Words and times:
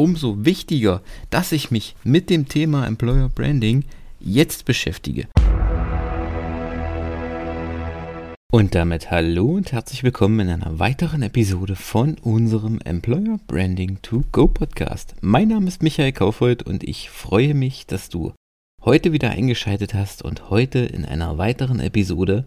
Umso 0.00 0.46
wichtiger, 0.46 1.02
dass 1.28 1.52
ich 1.52 1.70
mich 1.70 1.94
mit 2.04 2.30
dem 2.30 2.48
Thema 2.48 2.86
Employer 2.86 3.28
Branding 3.28 3.84
jetzt 4.18 4.64
beschäftige. 4.64 5.28
Und 8.50 8.74
damit 8.74 9.10
hallo 9.10 9.44
und 9.56 9.72
herzlich 9.72 10.02
willkommen 10.02 10.40
in 10.40 10.48
einer 10.48 10.78
weiteren 10.78 11.20
Episode 11.20 11.76
von 11.76 12.16
unserem 12.22 12.80
Employer 12.82 13.38
Branding 13.46 13.98
to 14.00 14.24
Go 14.32 14.48
Podcast. 14.48 15.16
Mein 15.20 15.48
Name 15.48 15.68
ist 15.68 15.82
Michael 15.82 16.12
Kaufhold 16.12 16.62
und 16.62 16.82
ich 16.82 17.10
freue 17.10 17.52
mich, 17.52 17.86
dass 17.86 18.08
du 18.08 18.32
heute 18.82 19.12
wieder 19.12 19.28
eingeschaltet 19.28 19.92
hast 19.92 20.22
und 20.22 20.48
heute 20.48 20.78
in 20.78 21.04
einer 21.04 21.36
weiteren 21.36 21.78
Episode 21.78 22.46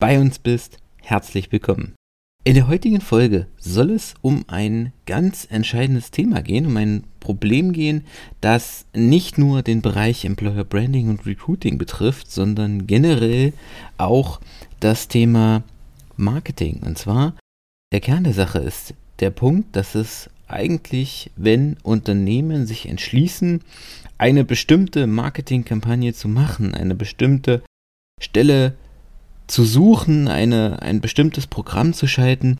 bei 0.00 0.18
uns 0.18 0.40
bist. 0.40 0.78
Herzlich 1.00 1.52
willkommen. 1.52 1.94
In 2.48 2.54
der 2.54 2.66
heutigen 2.66 3.02
Folge 3.02 3.46
soll 3.58 3.90
es 3.90 4.14
um 4.22 4.46
ein 4.48 4.94
ganz 5.04 5.46
entscheidendes 5.50 6.10
Thema 6.10 6.40
gehen, 6.40 6.64
um 6.64 6.78
ein 6.78 7.04
Problem 7.20 7.74
gehen, 7.74 8.06
das 8.40 8.86
nicht 8.94 9.36
nur 9.36 9.60
den 9.60 9.82
Bereich 9.82 10.24
Employer 10.24 10.64
Branding 10.64 11.10
und 11.10 11.26
Recruiting 11.26 11.76
betrifft, 11.76 12.30
sondern 12.30 12.86
generell 12.86 13.52
auch 13.98 14.40
das 14.80 15.08
Thema 15.08 15.62
Marketing. 16.16 16.80
Und 16.86 16.96
zwar 16.96 17.34
der 17.92 18.00
Kern 18.00 18.24
der 18.24 18.32
Sache 18.32 18.60
ist 18.60 18.94
der 19.20 19.28
Punkt, 19.28 19.76
dass 19.76 19.94
es 19.94 20.30
eigentlich, 20.46 21.30
wenn 21.36 21.76
Unternehmen 21.82 22.64
sich 22.64 22.88
entschließen, 22.88 23.60
eine 24.16 24.46
bestimmte 24.46 25.06
Marketingkampagne 25.06 26.14
zu 26.14 26.28
machen, 26.28 26.72
eine 26.72 26.94
bestimmte 26.94 27.62
Stelle 28.18 28.72
zu 29.48 29.64
suchen, 29.64 30.28
eine, 30.28 30.82
ein 30.82 31.00
bestimmtes 31.00 31.46
Programm 31.46 31.92
zu 31.92 32.06
schalten, 32.06 32.58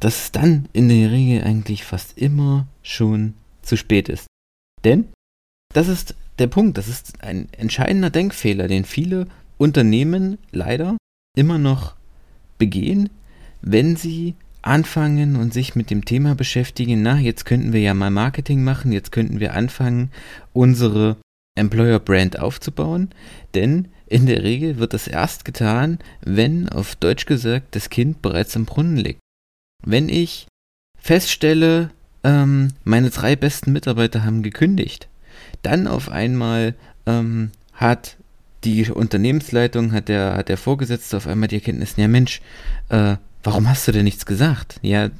dass 0.00 0.24
es 0.24 0.32
dann 0.32 0.68
in 0.72 0.88
der 0.88 1.10
Regel 1.10 1.42
eigentlich 1.42 1.84
fast 1.84 2.16
immer 2.18 2.66
schon 2.82 3.34
zu 3.62 3.76
spät 3.76 4.08
ist. 4.08 4.26
Denn 4.84 5.08
das 5.74 5.88
ist 5.88 6.14
der 6.38 6.46
Punkt, 6.46 6.78
das 6.78 6.88
ist 6.88 7.22
ein 7.22 7.48
entscheidender 7.52 8.10
Denkfehler, 8.10 8.68
den 8.68 8.84
viele 8.84 9.26
Unternehmen 9.58 10.38
leider 10.52 10.96
immer 11.36 11.58
noch 11.58 11.96
begehen, 12.58 13.10
wenn 13.62 13.96
sie 13.96 14.34
anfangen 14.62 15.36
und 15.36 15.54
sich 15.54 15.74
mit 15.74 15.90
dem 15.90 16.04
Thema 16.04 16.34
beschäftigen, 16.34 17.02
na, 17.02 17.18
jetzt 17.18 17.44
könnten 17.46 17.72
wir 17.72 17.80
ja 17.80 17.94
mal 17.94 18.10
Marketing 18.10 18.64
machen, 18.64 18.92
jetzt 18.92 19.12
könnten 19.12 19.40
wir 19.40 19.54
anfangen, 19.54 20.10
unsere 20.52 21.16
Employer 21.56 22.00
Brand 22.00 22.38
aufzubauen, 22.38 23.10
denn 23.54 23.88
in 24.06 24.26
der 24.26 24.42
Regel 24.42 24.78
wird 24.78 24.94
das 24.94 25.08
erst 25.08 25.44
getan, 25.44 25.98
wenn, 26.24 26.68
auf 26.68 26.96
Deutsch 26.96 27.26
gesagt, 27.26 27.74
das 27.74 27.90
Kind 27.90 28.22
bereits 28.22 28.54
im 28.56 28.64
Brunnen 28.64 28.96
liegt. 28.96 29.20
Wenn 29.84 30.08
ich 30.08 30.46
feststelle, 30.98 31.90
ähm, 32.24 32.68
meine 32.84 33.10
drei 33.10 33.36
besten 33.36 33.72
Mitarbeiter 33.72 34.24
haben 34.24 34.42
gekündigt, 34.42 35.08
dann 35.62 35.86
auf 35.86 36.08
einmal 36.08 36.74
ähm, 37.06 37.50
hat 37.72 38.16
die 38.64 38.90
Unternehmensleitung, 38.90 39.92
hat 39.92 40.08
der, 40.08 40.34
hat 40.36 40.48
der 40.48 40.56
Vorgesetzte 40.56 41.16
auf 41.16 41.26
einmal 41.26 41.48
die 41.48 41.56
Erkenntnis, 41.56 41.94
ja 41.96 42.08
Mensch, 42.08 42.40
äh, 42.88 43.16
warum 43.42 43.68
hast 43.68 43.86
du 43.86 43.92
denn 43.92 44.04
nichts 44.04 44.26
gesagt? 44.26 44.78
Ja, 44.82 45.10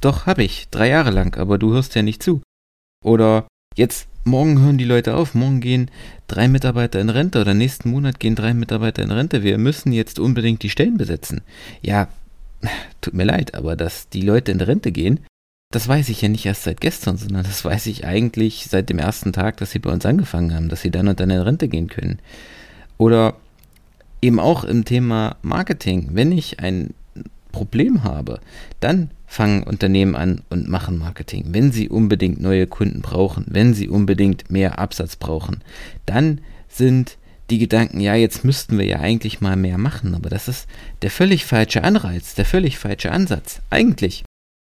doch, 0.00 0.26
habe 0.26 0.44
ich, 0.44 0.68
drei 0.70 0.88
Jahre 0.88 1.10
lang, 1.10 1.36
aber 1.36 1.58
du 1.58 1.72
hörst 1.72 1.94
ja 1.94 2.02
nicht 2.02 2.22
zu. 2.22 2.40
Oder 3.04 3.46
jetzt 3.76 4.06
morgen 4.28 4.60
hören 4.60 4.78
die 4.78 4.84
Leute 4.84 5.16
auf, 5.16 5.34
morgen 5.34 5.60
gehen 5.60 5.90
drei 6.28 6.46
Mitarbeiter 6.46 7.00
in 7.00 7.10
Rente 7.10 7.40
oder 7.40 7.54
nächsten 7.54 7.90
Monat 7.90 8.20
gehen 8.20 8.34
drei 8.34 8.54
Mitarbeiter 8.54 9.02
in 9.02 9.10
Rente. 9.10 9.42
Wir 9.42 9.58
müssen 9.58 9.92
jetzt 9.92 10.18
unbedingt 10.18 10.62
die 10.62 10.70
Stellen 10.70 10.96
besetzen. 10.96 11.40
Ja, 11.82 12.08
tut 13.00 13.14
mir 13.14 13.24
leid, 13.24 13.54
aber 13.54 13.74
dass 13.74 14.08
die 14.08 14.22
Leute 14.22 14.52
in 14.52 14.60
Rente 14.60 14.92
gehen, 14.92 15.20
das 15.72 15.88
weiß 15.88 16.08
ich 16.08 16.22
ja 16.22 16.28
nicht 16.28 16.46
erst 16.46 16.62
seit 16.62 16.80
gestern, 16.80 17.16
sondern 17.16 17.44
das 17.44 17.64
weiß 17.64 17.86
ich 17.86 18.06
eigentlich 18.06 18.66
seit 18.70 18.88
dem 18.88 18.98
ersten 18.98 19.32
Tag, 19.32 19.58
dass 19.58 19.72
sie 19.72 19.78
bei 19.78 19.90
uns 19.90 20.06
angefangen 20.06 20.54
haben, 20.54 20.68
dass 20.68 20.82
sie 20.82 20.90
dann 20.90 21.08
und 21.08 21.20
dann 21.20 21.30
in 21.30 21.40
Rente 21.40 21.68
gehen 21.68 21.88
können. 21.88 22.18
Oder 22.96 23.36
eben 24.22 24.40
auch 24.40 24.64
im 24.64 24.84
Thema 24.84 25.36
Marketing, 25.42 26.10
wenn 26.12 26.32
ich 26.32 26.60
ein 26.60 26.94
Problem 27.52 28.02
habe, 28.02 28.40
dann 28.80 29.10
fangen 29.28 29.62
Unternehmen 29.62 30.16
an 30.16 30.40
und 30.48 30.68
machen 30.68 30.98
Marketing. 30.98 31.44
Wenn 31.50 31.70
sie 31.70 31.88
unbedingt 31.88 32.40
neue 32.40 32.66
Kunden 32.66 33.02
brauchen, 33.02 33.44
wenn 33.48 33.74
sie 33.74 33.88
unbedingt 33.88 34.50
mehr 34.50 34.78
Absatz 34.78 35.16
brauchen, 35.16 35.62
dann 36.06 36.40
sind 36.68 37.18
die 37.50 37.58
Gedanken, 37.58 38.00
ja, 38.00 38.14
jetzt 38.14 38.44
müssten 38.44 38.78
wir 38.78 38.86
ja 38.86 39.00
eigentlich 39.00 39.40
mal 39.40 39.56
mehr 39.56 39.78
machen, 39.78 40.14
aber 40.14 40.30
das 40.30 40.48
ist 40.48 40.66
der 41.02 41.10
völlig 41.10 41.44
falsche 41.44 41.84
Anreiz, 41.84 42.34
der 42.34 42.44
völlig 42.44 42.78
falsche 42.78 43.12
Ansatz. 43.12 43.60
Eigentlich 43.70 44.24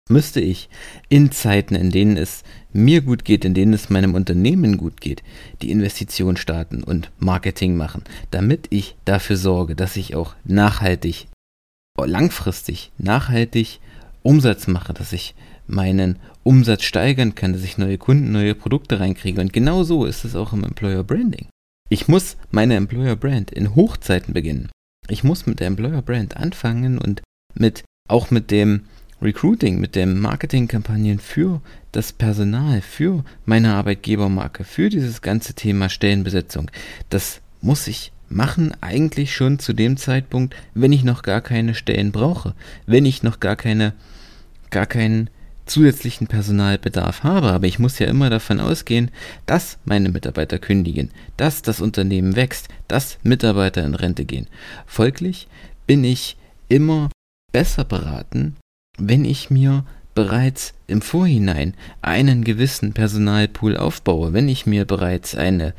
müsste 0.09 0.41
ich 0.41 0.69
in 1.09 1.31
Zeiten, 1.31 1.75
in 1.75 1.89
denen 1.89 2.17
es 2.17 2.43
mir 2.71 3.01
gut 3.01 3.25
geht, 3.25 3.45
in 3.45 3.53
denen 3.53 3.73
es 3.73 3.89
meinem 3.89 4.13
Unternehmen 4.13 4.77
gut 4.77 5.01
geht, 5.01 5.23
die 5.61 5.71
Investition 5.71 6.37
starten 6.37 6.83
und 6.83 7.11
Marketing 7.19 7.75
machen, 7.75 8.03
damit 8.29 8.67
ich 8.69 8.95
dafür 9.05 9.37
sorge, 9.37 9.75
dass 9.75 9.95
ich 9.95 10.15
auch 10.15 10.35
nachhaltig, 10.43 11.27
langfristig, 11.97 12.91
nachhaltig 12.97 13.79
Umsatz 14.23 14.67
mache, 14.67 14.93
dass 14.93 15.13
ich 15.13 15.35
meinen 15.67 16.17
Umsatz 16.43 16.83
steigern 16.83 17.35
kann, 17.35 17.53
dass 17.53 17.63
ich 17.63 17.77
neue 17.77 17.97
Kunden, 17.97 18.31
neue 18.31 18.55
Produkte 18.55 18.99
reinkriege. 18.99 19.41
Und 19.41 19.53
genau 19.53 19.83
so 19.83 20.05
ist 20.05 20.25
es 20.25 20.35
auch 20.35 20.53
im 20.53 20.63
Employer 20.63 21.03
Branding. 21.03 21.47
Ich 21.89 22.07
muss 22.07 22.37
meine 22.51 22.75
Employer 22.75 23.15
Brand 23.15 23.51
in 23.51 23.75
Hochzeiten 23.75 24.33
beginnen. 24.33 24.69
Ich 25.09 25.23
muss 25.23 25.45
mit 25.45 25.59
der 25.59 25.67
Employer 25.67 26.01
Brand 26.01 26.37
anfangen 26.37 26.97
und 26.97 27.21
mit 27.53 27.83
auch 28.07 28.31
mit 28.31 28.51
dem 28.51 28.85
Recruiting, 29.21 29.79
mit 29.79 29.95
den 29.95 30.19
Marketingkampagnen 30.19 31.19
für 31.19 31.61
das 31.91 32.11
Personal, 32.11 32.81
für 32.81 33.23
meine 33.45 33.73
Arbeitgebermarke, 33.73 34.63
für 34.63 34.89
dieses 34.89 35.21
ganze 35.21 35.53
Thema 35.53 35.89
Stellenbesetzung. 35.89 36.71
Das 37.09 37.41
muss 37.61 37.87
ich 37.87 38.11
machen 38.31 38.73
eigentlich 38.81 39.35
schon 39.35 39.59
zu 39.59 39.73
dem 39.73 39.97
Zeitpunkt, 39.97 40.55
wenn 40.73 40.93
ich 40.93 41.03
noch 41.03 41.21
gar 41.21 41.41
keine 41.41 41.75
Stellen 41.75 42.11
brauche, 42.11 42.55
wenn 42.85 43.05
ich 43.05 43.23
noch 43.23 43.39
gar 43.39 43.55
keine 43.55 43.93
gar 44.69 44.85
keinen 44.85 45.29
zusätzlichen 45.65 46.27
Personalbedarf 46.27 47.23
habe, 47.23 47.51
aber 47.51 47.67
ich 47.67 47.79
muss 47.79 47.99
ja 47.99 48.07
immer 48.07 48.29
davon 48.29 48.59
ausgehen, 48.59 49.11
dass 49.45 49.77
meine 49.85 50.09
Mitarbeiter 50.09 50.59
kündigen, 50.59 51.11
dass 51.37 51.61
das 51.61 51.81
Unternehmen 51.81 52.35
wächst, 52.35 52.67
dass 52.87 53.19
Mitarbeiter 53.23 53.83
in 53.85 53.95
Rente 53.95 54.25
gehen. 54.25 54.47
Folglich 54.85 55.47
bin 55.87 56.03
ich 56.03 56.37
immer 56.67 57.09
besser 57.51 57.83
beraten, 57.83 58.57
wenn 58.97 59.23
ich 59.23 59.49
mir 59.49 59.85
bereits 60.13 60.73
im 60.87 61.01
Vorhinein 61.01 61.73
einen 62.01 62.43
gewissen 62.43 62.93
Personalpool 62.93 63.77
aufbaue, 63.77 64.33
wenn 64.33 64.49
ich 64.49 64.65
mir 64.65 64.85
bereits 64.85 65.35
eine 65.35 65.73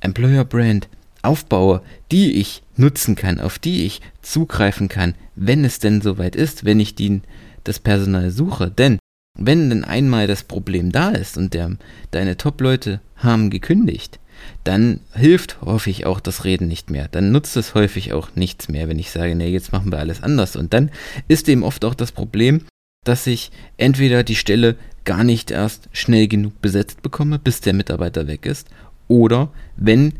Employer 0.00 0.44
Brand 0.44 0.88
aufbaue, 1.22 1.82
die 2.10 2.32
ich 2.32 2.62
nutzen 2.76 3.14
kann, 3.14 3.40
auf 3.40 3.58
die 3.58 3.84
ich 3.84 4.00
zugreifen 4.20 4.88
kann, 4.88 5.14
wenn 5.34 5.64
es 5.64 5.78
denn 5.78 6.00
soweit 6.00 6.36
ist, 6.36 6.64
wenn 6.64 6.80
ich 6.80 6.94
die, 6.94 7.22
das 7.64 7.78
Personal 7.78 8.30
suche. 8.30 8.70
Denn 8.70 8.98
wenn 9.38 9.70
denn 9.70 9.84
einmal 9.84 10.26
das 10.26 10.42
Problem 10.42 10.92
da 10.92 11.10
ist 11.10 11.38
und 11.38 11.54
der, 11.54 11.76
deine 12.10 12.36
Top-Leute 12.36 13.00
haben 13.16 13.50
gekündigt, 13.50 14.18
dann 14.64 15.00
hilft 15.12 15.60
häufig 15.62 16.06
auch 16.06 16.20
das 16.20 16.44
Reden 16.44 16.68
nicht 16.68 16.90
mehr. 16.90 17.08
Dann 17.08 17.32
nutzt 17.32 17.56
es 17.56 17.74
häufig 17.74 18.12
auch 18.12 18.34
nichts 18.34 18.68
mehr, 18.68 18.88
wenn 18.88 18.98
ich 18.98 19.10
sage, 19.10 19.34
nee, 19.34 19.48
jetzt 19.48 19.72
machen 19.72 19.92
wir 19.92 19.98
alles 19.98 20.22
anders. 20.22 20.56
Und 20.56 20.72
dann 20.74 20.90
ist 21.28 21.48
eben 21.48 21.62
oft 21.62 21.84
auch 21.84 21.94
das 21.94 22.12
Problem, 22.12 22.62
dass 23.04 23.26
ich 23.26 23.50
entweder 23.76 24.22
die 24.22 24.36
Stelle 24.36 24.76
gar 25.04 25.24
nicht 25.24 25.50
erst 25.50 25.88
schnell 25.92 26.28
genug 26.28 26.60
besetzt 26.60 27.02
bekomme, 27.02 27.38
bis 27.38 27.60
der 27.60 27.72
Mitarbeiter 27.72 28.26
weg 28.26 28.46
ist, 28.46 28.68
oder 29.08 29.50
wenn 29.76 30.14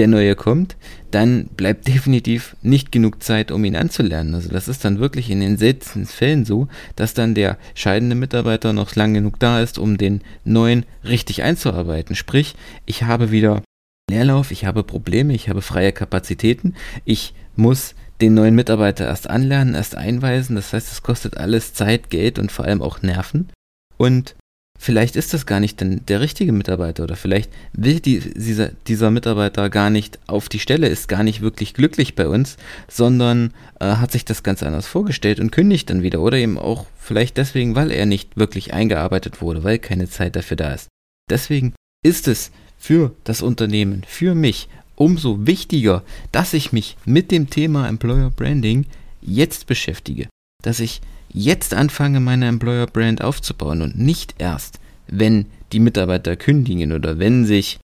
der 0.00 0.08
neue 0.08 0.34
kommt, 0.34 0.76
dann 1.10 1.44
bleibt 1.56 1.86
definitiv 1.94 2.56
nicht 2.62 2.90
genug 2.90 3.22
Zeit, 3.22 3.50
um 3.52 3.64
ihn 3.66 3.76
anzulernen. 3.76 4.34
Also 4.34 4.48
das 4.48 4.66
ist 4.66 4.82
dann 4.82 4.98
wirklich 4.98 5.30
in 5.30 5.40
den 5.40 5.58
seltensten 5.58 6.06
Fällen 6.06 6.46
so, 6.46 6.68
dass 6.96 7.12
dann 7.12 7.34
der 7.34 7.58
scheidende 7.74 8.16
Mitarbeiter 8.16 8.72
noch 8.72 8.96
lang 8.96 9.12
genug 9.12 9.38
da 9.38 9.60
ist, 9.60 9.78
um 9.78 9.98
den 9.98 10.22
neuen 10.44 10.86
richtig 11.04 11.42
einzuarbeiten. 11.42 12.16
Sprich, 12.16 12.56
ich 12.86 13.02
habe 13.02 13.30
wieder 13.30 13.62
Leerlauf, 14.10 14.50
ich 14.52 14.64
habe 14.64 14.82
Probleme, 14.84 15.34
ich 15.34 15.50
habe 15.50 15.60
freie 15.60 15.92
Kapazitäten, 15.92 16.74
ich 17.04 17.34
muss 17.54 17.94
den 18.22 18.32
neuen 18.32 18.54
Mitarbeiter 18.54 19.06
erst 19.06 19.28
anlernen, 19.28 19.74
erst 19.74 19.96
einweisen. 19.96 20.56
Das 20.56 20.72
heißt, 20.72 20.90
es 20.90 21.02
kostet 21.02 21.36
alles 21.36 21.74
Zeit, 21.74 22.08
Geld 22.08 22.38
und 22.38 22.50
vor 22.50 22.64
allem 22.64 22.80
auch 22.80 23.02
Nerven. 23.02 23.50
Und 23.98 24.34
vielleicht 24.80 25.14
ist 25.14 25.34
das 25.34 25.44
gar 25.44 25.60
nicht 25.60 25.78
der 25.80 26.20
richtige 26.20 26.52
Mitarbeiter 26.52 27.04
oder 27.04 27.14
vielleicht 27.14 27.52
will 27.74 28.00
die, 28.00 28.18
dieser, 28.18 28.70
dieser 28.86 29.10
Mitarbeiter 29.10 29.68
gar 29.68 29.90
nicht 29.90 30.18
auf 30.26 30.48
die 30.48 30.58
Stelle, 30.58 30.88
ist 30.88 31.06
gar 31.06 31.22
nicht 31.22 31.42
wirklich 31.42 31.74
glücklich 31.74 32.14
bei 32.14 32.26
uns, 32.26 32.56
sondern 32.88 33.52
äh, 33.78 33.84
hat 33.84 34.10
sich 34.10 34.24
das 34.24 34.42
ganz 34.42 34.62
anders 34.62 34.86
vorgestellt 34.86 35.38
und 35.38 35.52
kündigt 35.52 35.90
dann 35.90 36.02
wieder 36.02 36.22
oder 36.22 36.38
eben 36.38 36.58
auch 36.58 36.86
vielleicht 36.98 37.36
deswegen, 37.36 37.76
weil 37.76 37.90
er 37.90 38.06
nicht 38.06 38.38
wirklich 38.38 38.72
eingearbeitet 38.72 39.42
wurde, 39.42 39.64
weil 39.64 39.78
keine 39.78 40.08
Zeit 40.08 40.34
dafür 40.34 40.56
da 40.56 40.72
ist. 40.72 40.88
Deswegen 41.28 41.74
ist 42.02 42.26
es 42.26 42.50
für 42.78 43.14
das 43.24 43.42
Unternehmen, 43.42 44.02
für 44.08 44.34
mich 44.34 44.70
umso 44.96 45.46
wichtiger, 45.46 46.02
dass 46.32 46.54
ich 46.54 46.72
mich 46.72 46.96
mit 47.04 47.30
dem 47.30 47.50
Thema 47.50 47.86
Employer 47.86 48.30
Branding 48.30 48.86
jetzt 49.20 49.66
beschäftige, 49.66 50.28
dass 50.62 50.80
ich 50.80 51.00
jetzt 51.32 51.74
anfange, 51.74 52.20
meine 52.20 52.48
Employer 52.48 52.86
Brand 52.86 53.22
aufzubauen 53.22 53.82
und 53.82 53.98
nicht 53.98 54.34
erst, 54.38 54.80
wenn 55.06 55.46
die 55.72 55.80
Mitarbeiter 55.80 56.36
kündigen 56.36 56.92
oder 56.92 57.18
wenn 57.18 57.44
sich 57.44 57.78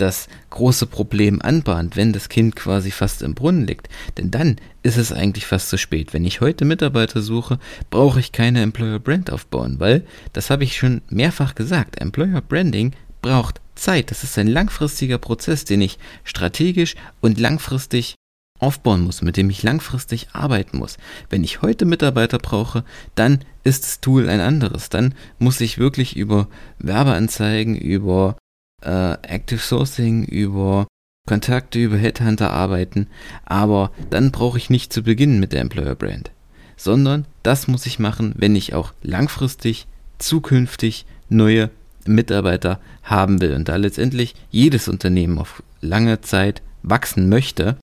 das 0.00 0.28
große 0.48 0.86
Problem 0.86 1.42
anbahnt, 1.42 1.96
wenn 1.96 2.12
das 2.12 2.28
Kind 2.28 2.56
quasi 2.56 2.90
fast 2.90 3.22
im 3.22 3.34
Brunnen 3.34 3.66
liegt. 3.66 3.88
Denn 4.16 4.30
dann 4.30 4.56
ist 4.82 4.96
es 4.96 5.12
eigentlich 5.12 5.46
fast 5.46 5.68
zu 5.68 5.76
spät. 5.76 6.14
Wenn 6.14 6.24
ich 6.24 6.40
heute 6.40 6.64
Mitarbeiter 6.64 7.20
suche, 7.20 7.58
brauche 7.90 8.20
ich 8.20 8.32
keine 8.32 8.62
Employer 8.62 8.98
Brand 8.98 9.30
aufbauen, 9.30 9.76
weil, 9.78 10.06
das 10.32 10.50
habe 10.50 10.64
ich 10.64 10.76
schon 10.76 11.02
mehrfach 11.10 11.54
gesagt, 11.54 12.00
Employer 12.00 12.40
Branding 12.40 12.92
braucht 13.20 13.60
Zeit. 13.74 14.10
Das 14.10 14.24
ist 14.24 14.38
ein 14.38 14.46
langfristiger 14.46 15.18
Prozess, 15.18 15.64
den 15.64 15.82
ich 15.82 15.98
strategisch 16.24 16.94
und 17.20 17.38
langfristig 17.38 18.14
aufbauen 18.60 19.02
muss, 19.02 19.22
mit 19.22 19.36
dem 19.36 19.50
ich 19.50 19.62
langfristig 19.62 20.28
arbeiten 20.32 20.78
muss. 20.78 20.98
Wenn 21.28 21.42
ich 21.42 21.62
heute 21.62 21.86
Mitarbeiter 21.86 22.38
brauche, 22.38 22.84
dann 23.14 23.40
ist 23.64 23.84
das 23.84 24.00
Tool 24.00 24.28
ein 24.28 24.40
anderes. 24.40 24.88
Dann 24.90 25.14
muss 25.38 25.60
ich 25.60 25.78
wirklich 25.78 26.16
über 26.16 26.48
Werbeanzeigen, 26.78 27.76
über 27.76 28.36
äh, 28.82 29.12
Active 29.22 29.60
Sourcing, 29.60 30.24
über 30.24 30.86
Kontakte, 31.26 31.78
über 31.78 31.96
Headhunter 31.96 32.50
arbeiten. 32.50 33.08
Aber 33.44 33.90
dann 34.10 34.30
brauche 34.30 34.58
ich 34.58 34.70
nicht 34.70 34.92
zu 34.92 35.02
beginnen 35.02 35.40
mit 35.40 35.52
der 35.52 35.60
Employer 35.60 35.94
Brand, 35.94 36.30
sondern 36.76 37.26
das 37.42 37.68
muss 37.68 37.86
ich 37.86 37.98
machen, 37.98 38.34
wenn 38.36 38.56
ich 38.56 38.74
auch 38.74 38.92
langfristig, 39.02 39.86
zukünftig 40.18 41.06
neue 41.28 41.70
Mitarbeiter 42.06 42.80
haben 43.02 43.40
will. 43.40 43.54
Und 43.54 43.68
da 43.68 43.76
letztendlich 43.76 44.34
jedes 44.50 44.88
Unternehmen 44.88 45.38
auf 45.38 45.62
lange 45.80 46.20
Zeit 46.20 46.62
wachsen 46.82 47.28
möchte, 47.28 47.76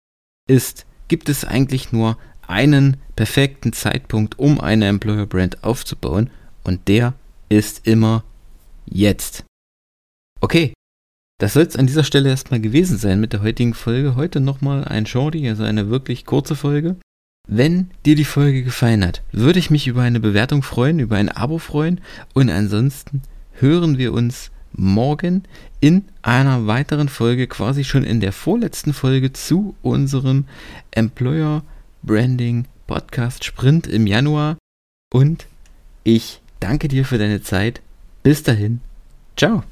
ist, 0.48 0.86
gibt 1.08 1.30
es 1.30 1.46
eigentlich 1.46 1.92
nur 1.92 2.18
einen 2.48 2.98
perfekten 3.16 3.74
Zeitpunkt, 3.74 4.40
um 4.40 4.60
eine 4.60 4.88
Employer 4.88 5.26
Brand 5.26 5.64
aufzubauen 5.64 6.30
und 6.64 6.88
der 6.88 7.14
ist 7.50 7.88
immer 7.88 8.24
jetzt. 8.86 9.44
Okay, 10.42 10.74
das 11.40 11.54
soll 11.54 11.64
es 11.64 11.76
an 11.76 11.88
dieser 11.88 12.04
Stelle 12.04 12.30
erstmal 12.30 12.60
gewesen 12.60 12.98
sein 12.98 13.20
mit 13.20 13.34
der 13.34 13.42
heutigen 13.42 13.74
Folge. 13.74 14.16
Heute 14.16 14.40
nochmal 14.40 14.86
ein 14.86 15.06
Shorty, 15.06 15.48
also 15.48 15.64
eine 15.64 15.90
wirklich 15.90 16.26
kurze 16.26 16.56
Folge. 16.56 16.96
Wenn 17.48 17.92
dir 18.06 18.16
die 18.16 18.26
Folge 18.26 18.64
gefallen 18.64 19.06
hat, 19.06 19.24
würde 19.32 19.60
ich 19.60 19.70
mich 19.70 19.88
über 19.88 20.02
eine 20.02 20.20
Bewertung 20.20 20.64
freuen, 20.64 21.00
über 21.00 21.16
ein 21.16 21.30
Abo 21.30 21.60
freuen 21.60 22.02
und 22.34 22.50
ansonsten 22.50 23.22
hören 23.54 23.98
wir 23.98 24.14
uns 24.14 24.52
morgen 24.78 25.44
in 25.82 26.06
einer 26.22 26.68
weiteren 26.68 27.10
Folge, 27.10 27.48
quasi 27.48 27.84
schon 27.84 28.04
in 28.04 28.20
der 28.22 28.32
vorletzten 28.32 28.94
Folge 28.94 29.34
zu 29.34 29.76
unserem 29.82 30.46
Employer 30.92 31.64
Branding 32.04 32.66
Podcast 32.86 33.44
Sprint 33.44 33.88
im 33.88 34.08
Januar. 34.08 34.58
Und 35.14 35.48
ich 36.04 36.42
danke 36.60 36.88
dir 36.88 37.04
für 37.04 37.18
deine 37.18 37.42
Zeit. 37.42 37.82
Bis 38.24 38.44
dahin. 38.44 38.80
Ciao. 39.36 39.64